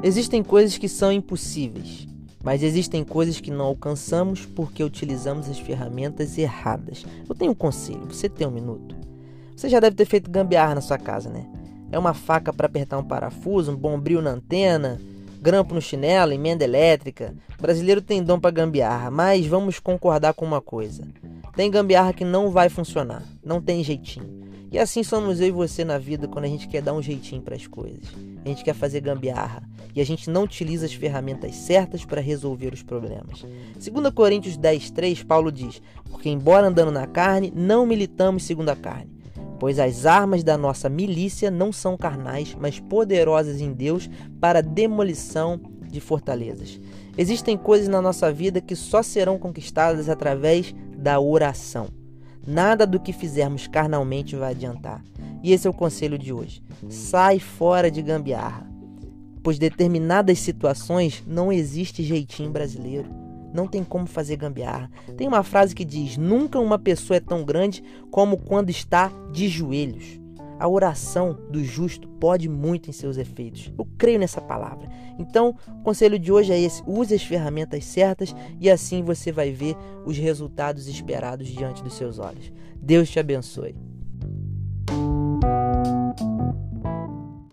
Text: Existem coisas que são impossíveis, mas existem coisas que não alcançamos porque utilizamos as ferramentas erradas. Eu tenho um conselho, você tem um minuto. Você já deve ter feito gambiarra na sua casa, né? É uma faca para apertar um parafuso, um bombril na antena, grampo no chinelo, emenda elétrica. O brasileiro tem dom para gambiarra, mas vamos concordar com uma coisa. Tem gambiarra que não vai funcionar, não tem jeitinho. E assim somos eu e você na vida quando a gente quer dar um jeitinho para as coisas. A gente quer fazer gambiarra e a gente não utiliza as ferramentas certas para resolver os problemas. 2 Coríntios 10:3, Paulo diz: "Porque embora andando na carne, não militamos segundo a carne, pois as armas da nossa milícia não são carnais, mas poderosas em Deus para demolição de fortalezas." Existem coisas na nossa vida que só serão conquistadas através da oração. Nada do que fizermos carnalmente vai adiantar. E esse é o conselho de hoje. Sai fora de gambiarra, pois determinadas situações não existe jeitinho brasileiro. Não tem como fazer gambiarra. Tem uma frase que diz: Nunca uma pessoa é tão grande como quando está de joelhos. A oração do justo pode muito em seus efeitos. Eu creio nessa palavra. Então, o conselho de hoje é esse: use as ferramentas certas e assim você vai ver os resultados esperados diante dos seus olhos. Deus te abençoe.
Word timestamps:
Existem 0.00 0.44
coisas 0.44 0.78
que 0.78 0.88
são 0.88 1.10
impossíveis, 1.10 2.06
mas 2.44 2.62
existem 2.62 3.02
coisas 3.02 3.40
que 3.40 3.50
não 3.50 3.64
alcançamos 3.64 4.46
porque 4.46 4.84
utilizamos 4.84 5.48
as 5.50 5.58
ferramentas 5.58 6.38
erradas. 6.38 7.04
Eu 7.28 7.34
tenho 7.34 7.50
um 7.50 7.54
conselho, 7.54 8.06
você 8.06 8.28
tem 8.28 8.46
um 8.46 8.50
minuto. 8.50 8.94
Você 9.56 9.68
já 9.68 9.80
deve 9.80 9.96
ter 9.96 10.04
feito 10.04 10.30
gambiarra 10.30 10.76
na 10.76 10.80
sua 10.80 10.98
casa, 10.98 11.28
né? 11.28 11.44
É 11.90 11.98
uma 11.98 12.14
faca 12.14 12.52
para 12.52 12.66
apertar 12.66 12.96
um 12.96 13.02
parafuso, 13.02 13.72
um 13.72 13.76
bombril 13.76 14.22
na 14.22 14.30
antena, 14.30 15.00
grampo 15.42 15.74
no 15.74 15.82
chinelo, 15.82 16.32
emenda 16.32 16.62
elétrica. 16.62 17.34
O 17.58 17.60
brasileiro 17.60 18.00
tem 18.00 18.22
dom 18.22 18.38
para 18.38 18.52
gambiarra, 18.52 19.10
mas 19.10 19.46
vamos 19.46 19.80
concordar 19.80 20.32
com 20.32 20.44
uma 20.44 20.60
coisa. 20.60 21.08
Tem 21.56 21.68
gambiarra 21.68 22.12
que 22.12 22.24
não 22.24 22.52
vai 22.52 22.68
funcionar, 22.68 23.24
não 23.44 23.60
tem 23.60 23.82
jeitinho. 23.82 24.46
E 24.70 24.78
assim 24.78 25.02
somos 25.02 25.40
eu 25.40 25.48
e 25.48 25.50
você 25.50 25.84
na 25.84 25.98
vida 25.98 26.28
quando 26.28 26.44
a 26.44 26.48
gente 26.48 26.68
quer 26.68 26.82
dar 26.82 26.92
um 26.92 27.02
jeitinho 27.02 27.42
para 27.42 27.56
as 27.56 27.66
coisas. 27.66 28.06
A 28.44 28.48
gente 28.48 28.62
quer 28.62 28.74
fazer 28.74 29.00
gambiarra 29.00 29.62
e 29.98 30.00
a 30.00 30.06
gente 30.06 30.30
não 30.30 30.44
utiliza 30.44 30.86
as 30.86 30.94
ferramentas 30.94 31.56
certas 31.56 32.04
para 32.04 32.20
resolver 32.20 32.72
os 32.72 32.84
problemas. 32.84 33.44
2 33.74 34.14
Coríntios 34.14 34.56
10:3, 34.56 35.24
Paulo 35.24 35.50
diz: 35.50 35.82
"Porque 36.08 36.28
embora 36.28 36.68
andando 36.68 36.92
na 36.92 37.04
carne, 37.04 37.52
não 37.52 37.84
militamos 37.84 38.44
segundo 38.44 38.68
a 38.68 38.76
carne, 38.76 39.10
pois 39.58 39.80
as 39.80 40.06
armas 40.06 40.44
da 40.44 40.56
nossa 40.56 40.88
milícia 40.88 41.50
não 41.50 41.72
são 41.72 41.96
carnais, 41.96 42.56
mas 42.60 42.78
poderosas 42.78 43.60
em 43.60 43.72
Deus 43.72 44.08
para 44.40 44.62
demolição 44.62 45.60
de 45.90 46.00
fortalezas." 46.00 46.78
Existem 47.16 47.56
coisas 47.56 47.88
na 47.88 48.00
nossa 48.00 48.32
vida 48.32 48.60
que 48.60 48.76
só 48.76 49.02
serão 49.02 49.36
conquistadas 49.36 50.08
através 50.08 50.72
da 50.96 51.18
oração. 51.18 51.88
Nada 52.46 52.86
do 52.86 53.00
que 53.00 53.12
fizermos 53.12 53.66
carnalmente 53.66 54.36
vai 54.36 54.52
adiantar. 54.52 55.02
E 55.42 55.52
esse 55.52 55.66
é 55.66 55.70
o 55.70 55.74
conselho 55.74 56.16
de 56.16 56.32
hoje. 56.32 56.62
Sai 56.88 57.40
fora 57.40 57.90
de 57.90 58.00
gambiarra, 58.00 58.67
pois 59.48 59.58
determinadas 59.58 60.40
situações 60.40 61.24
não 61.26 61.50
existe 61.50 62.02
jeitinho 62.02 62.50
brasileiro. 62.50 63.08
Não 63.50 63.66
tem 63.66 63.82
como 63.82 64.06
fazer 64.06 64.36
gambiarra. 64.36 64.90
Tem 65.16 65.26
uma 65.26 65.42
frase 65.42 65.74
que 65.74 65.86
diz: 65.86 66.18
Nunca 66.18 66.60
uma 66.60 66.78
pessoa 66.78 67.16
é 67.16 67.20
tão 67.20 67.46
grande 67.46 67.82
como 68.10 68.36
quando 68.36 68.68
está 68.68 69.10
de 69.32 69.48
joelhos. 69.48 70.20
A 70.60 70.68
oração 70.68 71.38
do 71.50 71.64
justo 71.64 72.06
pode 72.20 72.46
muito 72.46 72.90
em 72.90 72.92
seus 72.92 73.16
efeitos. 73.16 73.72
Eu 73.78 73.88
creio 73.96 74.18
nessa 74.18 74.42
palavra. 74.42 74.86
Então, 75.18 75.56
o 75.66 75.82
conselho 75.82 76.18
de 76.18 76.30
hoje 76.30 76.52
é 76.52 76.60
esse: 76.60 76.82
use 76.86 77.14
as 77.14 77.22
ferramentas 77.22 77.86
certas 77.86 78.36
e 78.60 78.68
assim 78.68 79.02
você 79.02 79.32
vai 79.32 79.50
ver 79.50 79.74
os 80.04 80.18
resultados 80.18 80.86
esperados 80.88 81.48
diante 81.48 81.82
dos 81.82 81.94
seus 81.94 82.18
olhos. 82.18 82.52
Deus 82.82 83.08
te 83.08 83.18
abençoe. 83.18 83.87